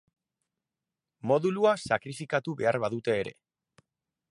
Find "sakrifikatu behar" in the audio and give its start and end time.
1.91-2.81